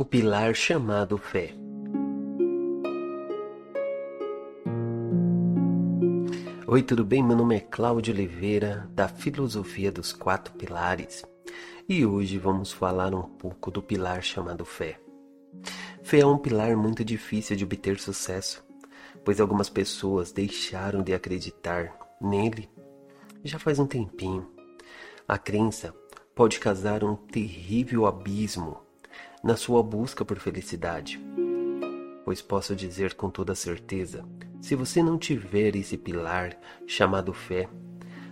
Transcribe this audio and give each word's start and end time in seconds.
O 0.00 0.04
pilar 0.06 0.54
chamado 0.54 1.18
fé. 1.18 1.52
Oi, 6.66 6.82
tudo 6.82 7.04
bem? 7.04 7.22
Meu 7.22 7.36
nome 7.36 7.56
é 7.56 7.60
Cláudio 7.60 8.14
Oliveira, 8.14 8.88
da 8.94 9.08
Filosofia 9.08 9.92
dos 9.92 10.10
Quatro 10.10 10.54
Pilares, 10.54 11.22
e 11.86 12.06
hoje 12.06 12.38
vamos 12.38 12.72
falar 12.72 13.14
um 13.14 13.24
pouco 13.24 13.70
do 13.70 13.82
pilar 13.82 14.22
chamado 14.22 14.64
fé. 14.64 14.98
Fé 16.02 16.20
é 16.20 16.26
um 16.26 16.38
pilar 16.38 16.74
muito 16.78 17.04
difícil 17.04 17.54
de 17.54 17.64
obter 17.64 18.00
sucesso, 18.00 18.64
pois 19.22 19.38
algumas 19.38 19.68
pessoas 19.68 20.32
deixaram 20.32 21.02
de 21.02 21.12
acreditar 21.12 21.94
nele 22.18 22.70
já 23.44 23.58
faz 23.58 23.78
um 23.78 23.86
tempinho. 23.86 24.50
A 25.28 25.36
crença 25.36 25.94
pode 26.34 26.58
causar 26.58 27.04
um 27.04 27.16
terrível 27.16 28.06
abismo 28.06 28.88
na 29.42 29.56
sua 29.56 29.82
busca 29.82 30.24
por 30.24 30.38
felicidade. 30.38 31.20
Pois 32.24 32.42
posso 32.42 32.76
dizer 32.76 33.14
com 33.14 33.30
toda 33.30 33.54
certeza: 33.54 34.24
se 34.60 34.74
você 34.74 35.02
não 35.02 35.18
tiver 35.18 35.74
esse 35.76 35.96
pilar 35.96 36.56
chamado 36.86 37.32
fé, 37.32 37.68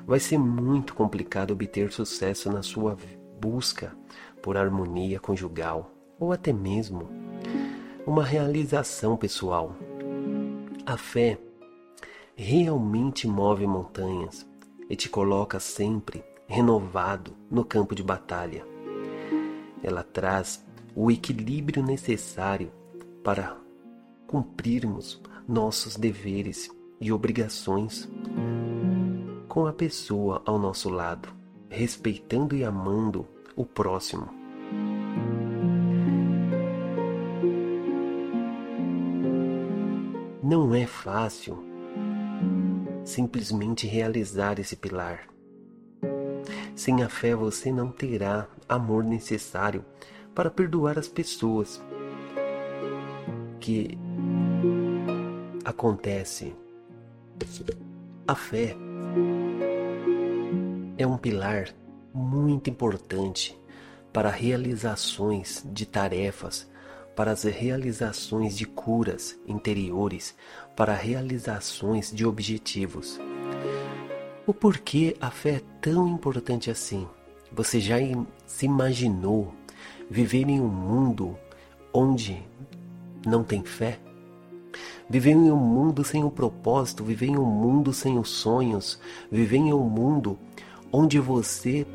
vai 0.06 0.20
ser 0.20 0.38
muito 0.38 0.94
complicado 0.94 1.50
obter 1.52 1.90
sucesso 1.92 2.50
na 2.50 2.62
sua 2.62 2.96
busca 3.40 3.96
por 4.42 4.56
harmonia 4.56 5.18
conjugal 5.18 5.92
ou 6.18 6.32
até 6.32 6.52
mesmo 6.52 7.08
uma 8.06 8.24
realização 8.24 9.16
pessoal. 9.16 9.76
A 10.86 10.96
fé 10.96 11.38
realmente 12.34 13.26
move 13.26 13.66
montanhas 13.66 14.48
e 14.88 14.96
te 14.96 15.08
coloca 15.08 15.60
sempre 15.60 16.24
renovado 16.46 17.34
no 17.50 17.64
campo 17.64 17.94
de 17.94 18.02
batalha. 18.02 18.64
Ela 19.82 20.02
traz 20.02 20.64
o 21.00 21.12
equilíbrio 21.12 21.80
necessário 21.80 22.72
para 23.22 23.56
cumprirmos 24.26 25.22
nossos 25.46 25.94
deveres 25.94 26.68
e 27.00 27.12
obrigações 27.12 28.08
com 29.46 29.68
a 29.68 29.72
pessoa 29.72 30.42
ao 30.44 30.58
nosso 30.58 30.88
lado, 30.88 31.28
respeitando 31.70 32.56
e 32.56 32.64
amando 32.64 33.28
o 33.54 33.64
próximo. 33.64 34.28
Não 40.42 40.74
é 40.74 40.84
fácil 40.84 41.62
simplesmente 43.04 43.86
realizar 43.86 44.58
esse 44.58 44.74
pilar. 44.74 45.28
Sem 46.74 47.04
a 47.04 47.08
fé 47.08 47.36
você 47.36 47.70
não 47.70 47.92
terá 47.92 48.48
amor 48.68 49.04
necessário 49.04 49.84
para 50.38 50.50
perdoar 50.50 50.96
as 50.96 51.08
pessoas. 51.08 51.82
Que 53.58 53.98
acontece. 55.64 56.54
A 58.24 58.36
fé 58.36 58.76
é 60.96 61.04
um 61.04 61.18
pilar 61.18 61.74
muito 62.14 62.70
importante 62.70 63.60
para 64.12 64.30
realizações 64.30 65.66
de 65.72 65.84
tarefas, 65.84 66.70
para 67.16 67.32
as 67.32 67.42
realizações 67.42 68.56
de 68.56 68.64
curas 68.64 69.36
interiores, 69.44 70.36
para 70.76 70.94
realizações 70.94 72.12
de 72.12 72.24
objetivos. 72.24 73.18
O 74.46 74.54
porquê 74.54 75.16
a 75.20 75.32
fé 75.32 75.56
é 75.56 75.62
tão 75.80 76.06
importante 76.06 76.70
assim? 76.70 77.08
Você 77.50 77.80
já 77.80 77.96
se 78.46 78.66
imaginou 78.66 79.57
viver 80.10 80.48
em 80.48 80.60
um 80.60 80.68
mundo 80.68 81.36
onde 81.92 82.42
não 83.26 83.42
tem 83.42 83.62
fé? 83.62 83.98
Viver 85.08 85.30
em 85.30 85.50
um 85.50 85.56
mundo 85.56 86.04
sem 86.04 86.22
um 86.22 86.30
propósito, 86.30 87.02
viver 87.02 87.26
em 87.26 87.38
um 87.38 87.44
mundo 87.44 87.92
sem 87.92 88.18
os 88.18 88.28
sonhos, 88.28 89.00
viver 89.30 89.56
em 89.56 89.72
um 89.72 89.84
mundo 89.84 90.38
onde 90.92 91.18
você 91.18 91.86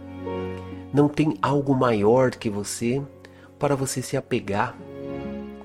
não 0.94 1.07
tem 1.07 1.38
algo 1.41 1.75
maior 1.75 2.31
que 2.31 2.50
você 2.50 3.01
para 3.59 3.75
você 3.75 4.01
se 4.01 4.18
apegar. 4.18 4.75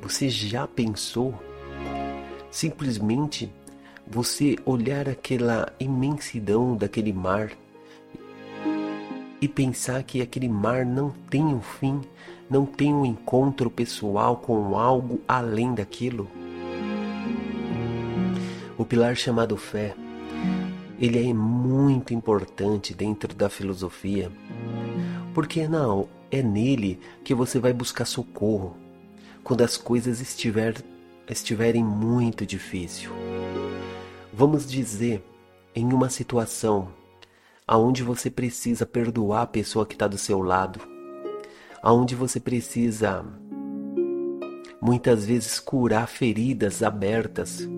Você 0.02 0.28
já 0.28 0.66
pensou? 0.66 1.34
Simplesmente 2.50 3.52
você 4.06 4.56
olhar 4.64 5.08
aquela 5.08 5.70
imensidão 5.78 6.76
daquele 6.76 7.12
mar 7.12 7.50
e 9.40 9.46
pensar 9.46 10.02
que 10.02 10.20
aquele 10.20 10.48
mar 10.48 10.84
não 10.84 11.10
tem 11.30 11.44
um 11.44 11.60
fim, 11.60 12.00
não 12.50 12.64
tem 12.64 12.94
um 12.94 13.04
encontro 13.04 13.70
pessoal 13.70 14.36
com 14.36 14.76
algo 14.76 15.20
além 15.28 15.74
daquilo. 15.74 16.28
O 18.76 18.84
pilar 18.84 19.16
chamado 19.16 19.56
fé, 19.56 19.94
ele 20.98 21.28
é 21.28 21.34
muito 21.34 22.14
importante 22.14 22.94
dentro 22.94 23.34
da 23.34 23.48
filosofia, 23.48 24.30
porque 25.34 25.68
não 25.68 26.08
é 26.30 26.42
nele 26.42 26.98
que 27.24 27.34
você 27.34 27.58
vai 27.58 27.72
buscar 27.72 28.04
socorro 28.04 28.76
quando 29.42 29.62
as 29.62 29.76
coisas 29.76 30.20
estiver, 30.20 30.74
estiverem 31.28 31.84
muito 31.84 32.46
difíceis. 32.46 33.10
Vamos 34.32 34.70
dizer, 34.70 35.24
em 35.74 35.92
uma 35.92 36.08
situação 36.08 36.88
aonde 37.66 38.02
você 38.02 38.30
precisa 38.30 38.86
perdoar 38.86 39.42
a 39.42 39.46
pessoa 39.46 39.84
que 39.84 39.94
está 39.94 40.08
do 40.08 40.16
seu 40.16 40.40
lado, 40.40 40.80
aonde 41.82 42.14
você 42.14 42.40
precisa 42.40 43.24
muitas 44.80 45.24
vezes 45.24 45.58
curar 45.58 46.06
feridas 46.06 46.82
abertas 46.82 47.68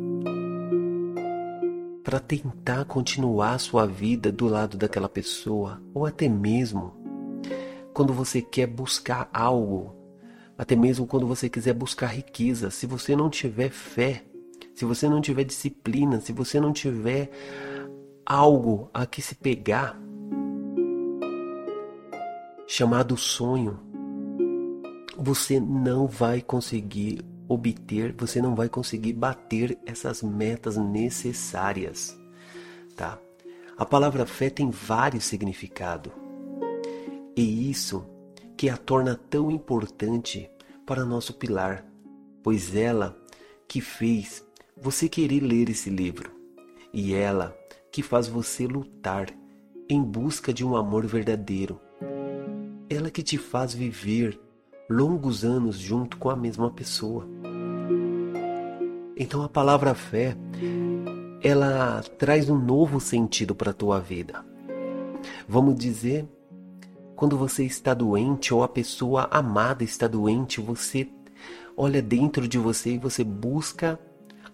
para 2.02 2.18
tentar 2.18 2.84
continuar 2.86 3.58
sua 3.58 3.86
vida 3.86 4.32
do 4.32 4.46
lado 4.46 4.76
daquela 4.76 5.08
pessoa, 5.08 5.80
ou 5.94 6.06
até 6.06 6.28
mesmo 6.28 6.94
quando 7.92 8.12
você 8.12 8.40
quer 8.40 8.66
buscar 8.66 9.28
algo, 9.32 9.94
até 10.56 10.74
mesmo 10.74 11.06
quando 11.06 11.26
você 11.26 11.48
quiser 11.48 11.74
buscar 11.74 12.08
riqueza, 12.08 12.70
se 12.70 12.86
você 12.86 13.14
não 13.14 13.28
tiver 13.28 13.70
fé, 13.70 14.24
se 14.74 14.84
você 14.84 15.08
não 15.08 15.20
tiver 15.20 15.44
disciplina, 15.44 16.20
se 16.20 16.32
você 16.32 16.60
não 16.60 16.72
tiver 16.72 17.30
algo 18.24 18.90
a 18.94 19.06
que 19.06 19.20
se 19.20 19.34
pegar, 19.34 20.00
chamado 22.66 23.16
sonho, 23.16 23.89
você 25.22 25.60
não 25.60 26.06
vai 26.06 26.40
conseguir 26.40 27.22
obter, 27.46 28.14
você 28.16 28.40
não 28.40 28.54
vai 28.54 28.70
conseguir 28.70 29.12
bater 29.12 29.78
essas 29.84 30.22
metas 30.22 30.78
necessárias, 30.78 32.18
tá? 32.96 33.18
A 33.76 33.84
palavra 33.84 34.24
fé 34.24 34.48
tem 34.48 34.70
vários 34.70 35.24
significados. 35.24 36.10
E 37.36 37.70
isso 37.70 38.06
que 38.56 38.70
a 38.70 38.78
torna 38.78 39.14
tão 39.14 39.50
importante 39.50 40.50
para 40.86 41.04
nosso 41.04 41.34
pilar, 41.34 41.84
pois 42.42 42.74
ela 42.74 43.14
que 43.68 43.82
fez 43.82 44.42
você 44.74 45.06
querer 45.06 45.40
ler 45.40 45.68
esse 45.68 45.90
livro 45.90 46.30
e 46.94 47.12
ela 47.12 47.54
que 47.92 48.02
faz 48.02 48.26
você 48.26 48.66
lutar 48.66 49.28
em 49.86 50.02
busca 50.02 50.50
de 50.50 50.64
um 50.64 50.74
amor 50.74 51.06
verdadeiro. 51.06 51.78
Ela 52.88 53.10
que 53.10 53.22
te 53.22 53.36
faz 53.36 53.74
viver 53.74 54.40
longos 54.90 55.44
anos 55.44 55.78
junto 55.78 56.16
com 56.16 56.28
a 56.28 56.34
mesma 56.34 56.68
pessoa. 56.68 57.24
Então 59.16 59.42
a 59.42 59.48
palavra 59.48 59.94
fé, 59.94 60.36
ela 61.40 62.02
traz 62.18 62.50
um 62.50 62.58
novo 62.58 62.98
sentido 62.98 63.54
para 63.54 63.70
a 63.70 63.74
tua 63.74 64.00
vida. 64.00 64.44
Vamos 65.48 65.76
dizer, 65.76 66.28
quando 67.14 67.38
você 67.38 67.64
está 67.64 67.94
doente 67.94 68.52
ou 68.52 68.64
a 68.64 68.68
pessoa 68.68 69.28
amada 69.30 69.84
está 69.84 70.08
doente, 70.08 70.60
você 70.60 71.08
olha 71.76 72.02
dentro 72.02 72.48
de 72.48 72.58
você 72.58 72.94
e 72.94 72.98
você 72.98 73.22
busca 73.22 73.96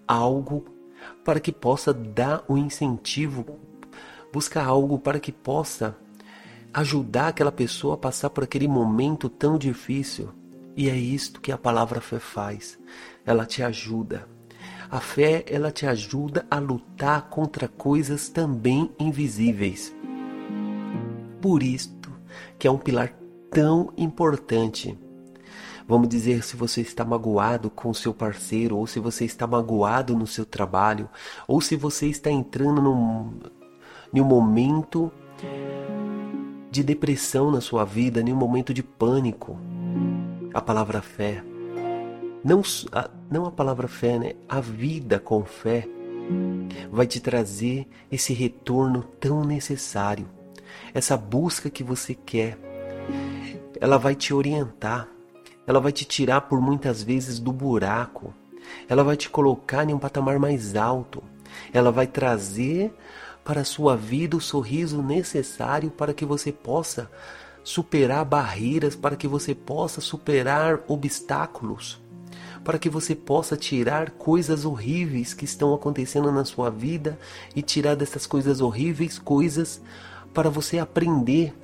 algo 0.06 0.66
para 1.24 1.40
que 1.40 1.50
possa 1.50 1.94
dar 1.94 2.44
um 2.46 2.58
incentivo, 2.58 3.58
buscar 4.30 4.66
algo 4.66 4.98
para 4.98 5.18
que 5.18 5.32
possa 5.32 5.96
ajudar 6.76 7.28
aquela 7.28 7.50
pessoa 7.50 7.94
a 7.94 7.98
passar 7.98 8.30
por 8.30 8.44
aquele 8.44 8.68
momento 8.68 9.28
tão 9.28 9.56
difícil. 9.56 10.28
E 10.76 10.90
é 10.90 10.96
isto 10.96 11.40
que 11.40 11.50
a 11.50 11.56
palavra 11.56 12.00
fé 12.00 12.18
faz. 12.18 12.78
Ela 13.24 13.46
te 13.46 13.62
ajuda. 13.62 14.28
A 14.90 15.00
fé, 15.00 15.42
ela 15.48 15.72
te 15.72 15.86
ajuda 15.86 16.46
a 16.50 16.58
lutar 16.58 17.30
contra 17.30 17.66
coisas 17.66 18.28
também 18.28 18.92
invisíveis. 18.98 19.94
Por 21.40 21.62
isto 21.62 22.12
que 22.58 22.68
é 22.68 22.70
um 22.70 22.78
pilar 22.78 23.12
tão 23.50 23.92
importante 23.96 24.98
Vamos 25.88 26.08
dizer 26.08 26.42
se 26.42 26.56
você 26.56 26.80
está 26.80 27.04
magoado 27.04 27.70
com 27.70 27.94
seu 27.94 28.12
parceiro, 28.12 28.76
ou 28.76 28.88
se 28.88 28.98
você 28.98 29.24
está 29.24 29.46
magoado 29.46 30.16
no 30.16 30.26
seu 30.26 30.44
trabalho, 30.44 31.08
ou 31.46 31.60
se 31.60 31.76
você 31.76 32.08
está 32.08 32.28
entrando 32.28 32.82
num, 32.82 33.38
num 34.12 34.24
momento 34.24 35.12
de 36.76 36.82
depressão 36.82 37.50
na 37.50 37.62
sua 37.62 37.84
vida, 37.86 38.20
em 38.20 38.32
um 38.32 38.36
momento 38.36 38.74
de 38.74 38.82
pânico. 38.82 39.58
A 40.52 40.60
palavra 40.60 41.00
fé, 41.00 41.42
Não 42.44 42.62
a, 42.92 43.10
não 43.30 43.46
a 43.46 43.50
palavra 43.50 43.88
fé, 43.88 44.18
né? 44.18 44.32
A 44.46 44.60
vida 44.60 45.18
com 45.18 45.42
fé 45.42 45.88
vai 46.90 47.06
te 47.06 47.18
trazer 47.18 47.88
esse 48.12 48.34
retorno 48.34 49.02
tão 49.18 49.42
necessário. 49.42 50.28
Essa 50.92 51.16
busca 51.16 51.70
que 51.70 51.82
você 51.82 52.14
quer. 52.14 52.58
Ela 53.80 53.96
vai 53.96 54.14
te 54.14 54.34
orientar. 54.34 55.08
Ela 55.66 55.80
vai 55.80 55.92
te 55.92 56.04
tirar 56.04 56.42
por 56.42 56.60
muitas 56.60 57.02
vezes 57.02 57.38
do 57.38 57.52
buraco. 57.52 58.34
Ela 58.86 59.02
vai 59.02 59.16
te 59.16 59.30
colocar 59.30 59.88
em 59.88 59.94
um 59.94 59.98
patamar 59.98 60.38
mais 60.38 60.76
alto. 60.76 61.22
Ela 61.72 61.90
vai 61.90 62.06
trazer 62.06 62.94
para 63.46 63.60
a 63.60 63.64
sua 63.64 63.96
vida 63.96 64.36
o 64.36 64.40
sorriso 64.40 65.00
necessário 65.00 65.88
para 65.88 66.12
que 66.12 66.26
você 66.26 66.50
possa 66.50 67.08
superar 67.62 68.24
barreiras, 68.24 68.96
para 68.96 69.14
que 69.14 69.28
você 69.28 69.54
possa 69.54 70.00
superar 70.00 70.80
obstáculos, 70.88 72.02
para 72.64 72.76
que 72.76 72.90
você 72.90 73.14
possa 73.14 73.56
tirar 73.56 74.10
coisas 74.10 74.64
horríveis 74.64 75.32
que 75.32 75.44
estão 75.44 75.72
acontecendo 75.72 76.32
na 76.32 76.44
sua 76.44 76.70
vida 76.70 77.16
e 77.54 77.62
tirar 77.62 77.94
dessas 77.94 78.26
coisas 78.26 78.60
horríveis 78.60 79.16
coisas 79.16 79.80
para 80.34 80.50
você 80.50 80.80
aprender. 80.80 81.54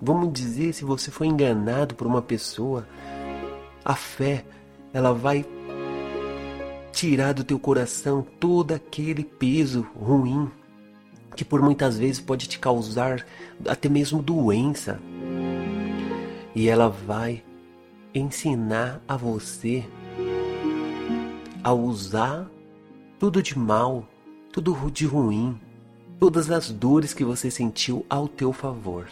Vamos 0.00 0.32
dizer, 0.32 0.72
se 0.72 0.86
você 0.86 1.10
foi 1.10 1.26
enganado 1.26 1.94
por 1.94 2.06
uma 2.06 2.22
pessoa, 2.22 2.88
a 3.84 3.94
fé, 3.94 4.46
ela 4.90 5.12
vai 5.12 5.44
tirar 6.92 7.34
do 7.34 7.44
teu 7.44 7.58
coração 7.58 8.26
todo 8.40 8.72
aquele 8.72 9.22
peso 9.22 9.86
ruim 9.94 10.50
que 11.34 11.44
por 11.44 11.62
muitas 11.62 11.98
vezes 11.98 12.20
pode 12.20 12.48
te 12.48 12.58
causar 12.58 13.24
até 13.66 13.88
mesmo 13.88 14.22
doença. 14.22 15.00
E 16.54 16.68
ela 16.68 16.88
vai 16.88 17.42
ensinar 18.14 19.00
a 19.06 19.16
você 19.16 19.84
a 21.62 21.72
usar 21.72 22.50
tudo 23.18 23.42
de 23.42 23.58
mal, 23.58 24.06
tudo 24.52 24.74
de 24.90 25.06
ruim, 25.06 25.58
todas 26.18 26.50
as 26.50 26.70
dores 26.70 27.12
que 27.12 27.24
você 27.24 27.50
sentiu 27.50 28.04
ao 28.08 28.26
teu 28.26 28.52
favor. 28.52 29.06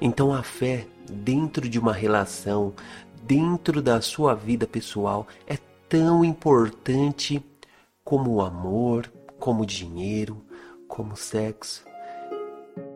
Então 0.00 0.32
a 0.32 0.42
fé 0.42 0.86
dentro 1.08 1.68
de 1.68 1.78
uma 1.78 1.92
relação, 1.92 2.72
dentro 3.22 3.80
da 3.80 4.00
sua 4.00 4.34
vida 4.34 4.66
pessoal, 4.66 5.26
é 5.46 5.56
tão 5.88 6.24
importante 6.24 7.42
como 8.02 8.32
o 8.32 8.42
amor, 8.42 9.10
como 9.44 9.66
dinheiro, 9.66 10.42
como 10.88 11.14
sexo. 11.18 11.84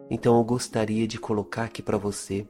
Então 0.09 0.39
eu 0.39 0.43
gostaria 0.43 1.06
de 1.06 1.19
colocar 1.19 1.65
aqui 1.65 1.83
para 1.83 1.99
você 1.99 2.49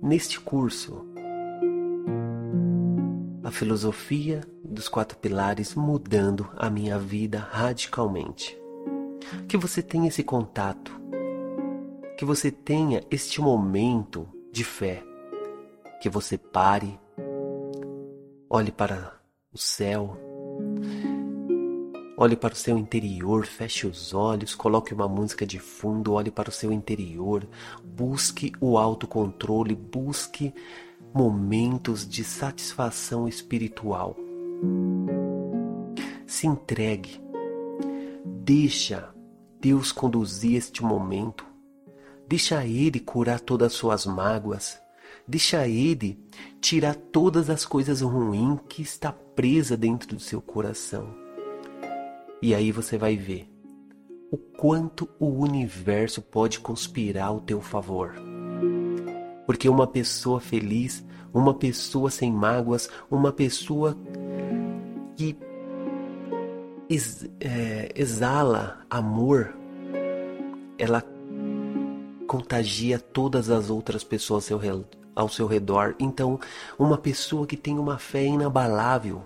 neste 0.00 0.38
curso 0.38 1.04
a 3.42 3.50
filosofia 3.50 4.42
dos 4.64 4.88
quatro 4.88 5.18
pilares 5.18 5.74
mudando 5.74 6.48
a 6.56 6.70
minha 6.70 6.96
vida 7.00 7.40
radicalmente. 7.50 8.56
Que 9.48 9.56
você 9.56 9.82
tenha 9.82 10.06
esse 10.06 10.22
contato, 10.22 11.00
que 12.16 12.24
você 12.24 12.52
tenha 12.52 13.02
este 13.10 13.40
momento 13.40 14.28
de 14.52 14.62
fé, 14.62 15.02
que 16.00 16.08
você 16.08 16.38
pare, 16.38 16.96
olhe 18.48 18.70
para 18.70 19.20
o 19.52 19.58
céu, 19.58 20.16
olhe 22.20 22.36
para 22.36 22.52
o 22.52 22.56
seu 22.56 22.76
interior, 22.76 23.46
feche 23.46 23.86
os 23.86 24.12
olhos, 24.12 24.54
coloque 24.54 24.92
uma 24.92 25.08
música 25.08 25.46
de 25.46 25.58
fundo, 25.58 26.12
olhe 26.12 26.30
para 26.30 26.50
o 26.50 26.52
seu 26.52 26.70
interior, 26.70 27.48
busque 27.82 28.52
o 28.60 28.76
autocontrole, 28.76 29.74
busque 29.74 30.52
momentos 31.14 32.06
de 32.06 32.22
satisfação 32.22 33.26
espiritual. 33.26 34.14
Se 36.26 36.46
entregue. 36.46 37.18
Deixa 38.22 39.08
Deus 39.58 39.90
conduzir 39.90 40.56
este 40.56 40.84
momento. 40.84 41.46
Deixa 42.28 42.66
Ele 42.66 43.00
curar 43.00 43.40
todas 43.40 43.72
as 43.72 43.78
suas 43.78 44.04
mágoas. 44.04 44.78
Deixa 45.26 45.66
Ele 45.66 46.22
tirar 46.60 46.94
todas 46.94 47.48
as 47.48 47.64
coisas 47.64 48.02
ruins 48.02 48.60
que 48.68 48.82
está 48.82 49.10
presa 49.10 49.74
dentro 49.74 50.06
do 50.06 50.20
seu 50.20 50.42
coração. 50.42 51.29
E 52.42 52.54
aí 52.54 52.72
você 52.72 52.96
vai 52.96 53.16
ver 53.16 53.50
o 54.30 54.36
quanto 54.36 55.08
o 55.18 55.26
universo 55.26 56.22
pode 56.22 56.60
conspirar 56.60 57.28
ao 57.28 57.40
teu 57.40 57.60
favor. 57.60 58.14
Porque 59.44 59.68
uma 59.68 59.86
pessoa 59.86 60.40
feliz, 60.40 61.04
uma 61.34 61.52
pessoa 61.52 62.10
sem 62.10 62.30
mágoas, 62.32 62.88
uma 63.10 63.32
pessoa 63.32 63.96
que 65.16 65.36
é, 67.40 67.92
exala 67.94 68.80
amor, 68.88 69.54
ela 70.78 71.04
contagia 72.26 72.98
todas 72.98 73.50
as 73.50 73.70
outras 73.70 74.04
pessoas 74.04 74.50
ao 74.50 74.60
seu, 74.60 74.84
ao 75.16 75.28
seu 75.28 75.46
redor. 75.46 75.96
Então, 75.98 76.38
uma 76.78 76.96
pessoa 76.96 77.46
que 77.46 77.56
tem 77.56 77.78
uma 77.78 77.98
fé 77.98 78.24
inabalável, 78.24 79.24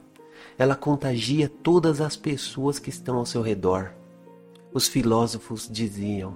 ela 0.58 0.76
contagia 0.76 1.48
todas 1.48 2.00
as 2.00 2.16
pessoas 2.16 2.78
que 2.78 2.90
estão 2.90 3.16
ao 3.16 3.26
seu 3.26 3.42
redor. 3.42 3.92
Os 4.72 4.86
filósofos 4.86 5.68
diziam: 5.70 6.34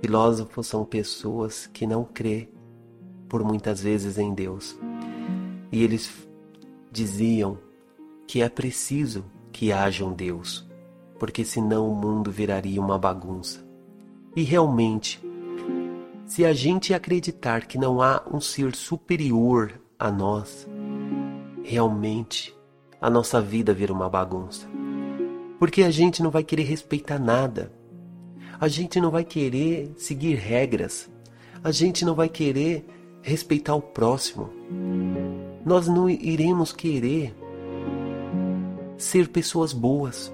filósofos 0.00 0.66
são 0.66 0.84
pessoas 0.84 1.66
que 1.66 1.86
não 1.86 2.04
crê 2.04 2.48
por 3.28 3.42
muitas 3.42 3.82
vezes 3.82 4.18
em 4.18 4.32
Deus. 4.32 4.78
E 5.72 5.82
eles 5.82 6.10
diziam 6.92 7.58
que 8.26 8.40
é 8.40 8.48
preciso 8.48 9.24
que 9.50 9.72
haja 9.72 10.04
um 10.04 10.12
Deus, 10.12 10.68
porque 11.18 11.44
senão 11.44 11.90
o 11.90 11.94
mundo 11.94 12.30
viraria 12.30 12.80
uma 12.80 12.98
bagunça. 12.98 13.64
E 14.36 14.42
realmente, 14.42 15.20
se 16.26 16.44
a 16.44 16.52
gente 16.52 16.94
acreditar 16.94 17.66
que 17.66 17.78
não 17.78 18.00
há 18.00 18.22
um 18.32 18.40
ser 18.40 18.74
superior 18.74 19.80
a 19.98 20.10
nós, 20.10 20.68
realmente 21.62 22.54
a 23.04 23.10
nossa 23.10 23.38
vida 23.38 23.74
vira 23.74 23.92
uma 23.92 24.08
bagunça. 24.08 24.66
Porque 25.58 25.82
a 25.82 25.90
gente 25.90 26.22
não 26.22 26.30
vai 26.30 26.42
querer 26.42 26.62
respeitar 26.62 27.18
nada. 27.18 27.70
A 28.58 28.66
gente 28.66 28.98
não 28.98 29.10
vai 29.10 29.22
querer 29.22 29.92
seguir 29.98 30.36
regras. 30.36 31.10
A 31.62 31.70
gente 31.70 32.02
não 32.02 32.14
vai 32.14 32.30
querer 32.30 32.86
respeitar 33.20 33.74
o 33.74 33.82
próximo. 33.82 34.48
Nós 35.66 35.86
não 35.86 36.08
iremos 36.08 36.72
querer 36.72 37.36
ser 38.96 39.28
pessoas 39.28 39.74
boas, 39.74 40.32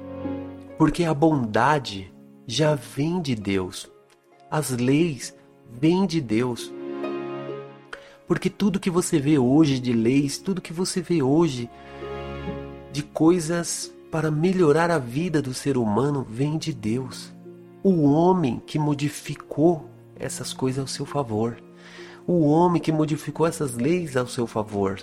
porque 0.79 1.03
a 1.03 1.13
bondade 1.13 2.15
já 2.47 2.77
vem 2.77 3.21
de 3.21 3.35
Deus. 3.35 3.91
As 4.49 4.71
leis 4.71 5.35
vêm 5.69 6.07
de 6.07 6.21
Deus. 6.21 6.73
Porque 8.29 8.49
tudo 8.49 8.79
que 8.79 8.91
você 8.91 9.19
vê 9.19 9.41
hoje 9.41 9.81
de 9.81 9.93
leis, 9.93 10.39
tudo 10.39 10.61
que 10.61 10.73
você 10.73 11.01
vê 11.01 11.21
hoje 11.21 11.69
de 12.93 13.03
coisas 13.03 13.93
para 14.11 14.31
melhorar 14.31 14.91
a 14.91 14.99
vida 14.99 15.41
do 15.41 15.55
ser 15.55 15.77
humano 15.77 16.27
vem 16.29 16.59
de 16.59 16.73
Deus. 16.73 17.33
O 17.83 18.03
homem 18.03 18.61
que 18.67 18.79
modificou 18.79 19.89
essas 20.17 20.53
coisas 20.53 20.81
ao 20.81 20.87
seu 20.87 21.07
favor 21.07 21.57
o 22.27 22.47
homem 22.47 22.81
que 22.81 22.93
modificou 22.93 23.45
essas 23.45 23.75
leis 23.75 24.17
ao 24.17 24.27
seu 24.27 24.47
favor. 24.47 25.01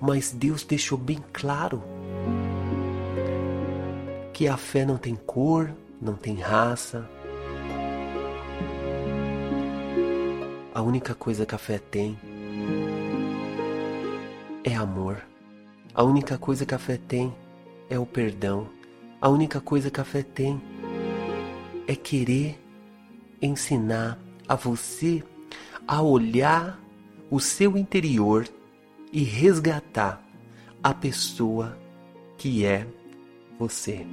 Mas 0.00 0.30
Deus 0.30 0.62
deixou 0.62 0.96
bem 0.96 1.18
claro 1.32 1.82
que 4.32 4.46
a 4.46 4.56
fé 4.56 4.84
não 4.84 4.96
tem 4.96 5.16
cor, 5.16 5.72
não 6.00 6.14
tem 6.14 6.36
raça. 6.36 7.08
A 10.72 10.80
única 10.80 11.12
coisa 11.12 11.44
que 11.44 11.56
a 11.56 11.58
fé 11.58 11.78
tem 11.78 12.16
é 14.62 14.74
amor. 14.76 15.22
A 15.92 16.04
única 16.04 16.38
coisa 16.38 16.64
que 16.64 16.74
a 16.74 16.78
fé 16.78 16.96
tem 16.96 17.34
é 17.88 17.98
o 17.98 18.06
perdão. 18.06 18.68
A 19.20 19.28
única 19.28 19.60
coisa 19.60 19.90
que 19.90 20.00
a 20.00 20.04
fé 20.04 20.22
tem 20.22 20.62
é 21.86 21.96
querer 21.96 22.58
ensinar 23.42 24.18
a 24.46 24.54
você 24.54 25.22
a 25.88 26.00
olhar 26.00 26.78
o 27.28 27.40
seu 27.40 27.76
interior 27.76 28.46
e 29.12 29.24
resgatar 29.24 30.24
a 30.80 30.94
pessoa 30.94 31.76
que 32.38 32.64
é 32.64 32.86
você. 33.58 34.06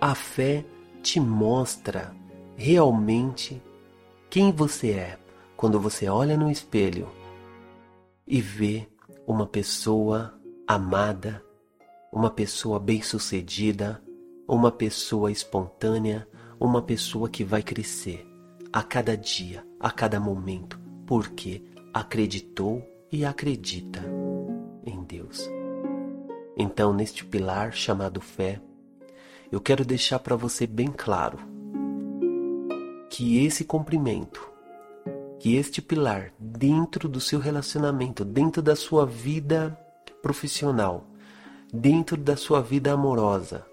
A 0.00 0.14
fé 0.14 0.64
te 1.02 1.20
mostra 1.20 2.16
realmente 2.56 3.62
quem 4.30 4.50
você 4.50 4.92
é 4.92 5.18
quando 5.56 5.78
você 5.78 6.08
olha 6.08 6.36
no 6.36 6.50
espelho 6.50 7.08
e 8.26 8.40
vê 8.40 8.88
uma 9.26 9.46
pessoa 9.46 10.32
amada, 10.66 11.42
uma 12.12 12.30
pessoa 12.30 12.78
bem-sucedida, 12.78 14.00
uma 14.46 14.70
pessoa 14.70 15.32
espontânea, 15.32 16.28
uma 16.60 16.80
pessoa 16.80 17.28
que 17.28 17.42
vai 17.42 17.62
crescer 17.62 18.24
a 18.72 18.82
cada 18.82 19.16
dia, 19.16 19.66
a 19.80 19.90
cada 19.90 20.20
momento, 20.20 20.78
porque 21.06 21.64
acreditou 21.92 22.82
e 23.10 23.24
acredita 23.24 24.00
em 24.84 25.02
Deus. 25.02 25.50
Então, 26.56 26.94
neste 26.94 27.24
pilar 27.24 27.72
chamado 27.72 28.20
fé, 28.20 28.60
eu 29.50 29.60
quero 29.60 29.84
deixar 29.84 30.20
para 30.20 30.36
você 30.36 30.66
bem 30.66 30.92
claro 30.96 31.38
que 33.10 33.44
esse 33.44 33.64
cumprimento, 33.64 34.55
que 35.46 35.54
este 35.54 35.80
pilar 35.80 36.32
dentro 36.40 37.08
do 37.08 37.20
seu 37.20 37.38
relacionamento, 37.38 38.24
dentro 38.24 38.60
da 38.60 38.74
sua 38.74 39.06
vida 39.06 39.78
profissional, 40.20 41.06
dentro 41.72 42.16
da 42.16 42.36
sua 42.36 42.60
vida 42.60 42.90
amorosa, 42.90 43.64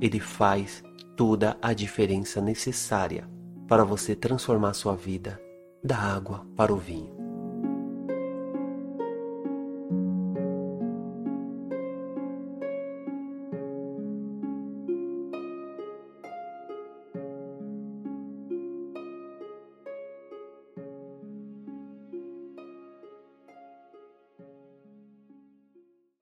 ele 0.00 0.18
faz 0.18 0.82
toda 1.18 1.58
a 1.60 1.74
diferença 1.74 2.40
necessária 2.40 3.28
para 3.68 3.84
você 3.84 4.16
transformar 4.16 4.72
sua 4.72 4.96
vida 4.96 5.38
da 5.84 5.98
água 5.98 6.46
para 6.56 6.72
o 6.72 6.78
vinho. 6.78 7.21